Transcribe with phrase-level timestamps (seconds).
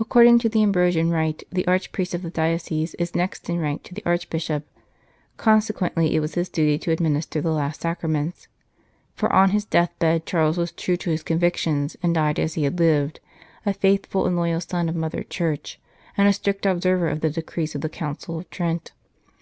[0.00, 3.82] According to the Ambrosian Rite, the Arch priest of the diocese is next in rank
[3.82, 4.64] to the Arch bishop;
[5.36, 8.48] consequently it was his duty to administer the last Sacraments.
[9.14, 12.62] For on his death bed Charles was true to his convictions, and died as he
[12.64, 13.20] had lived,
[13.66, 15.78] a faithful and 234 Ecce venio loyal son of Mother Church,
[16.16, 18.92] and a strict observer of the decrees of the Council of Trent.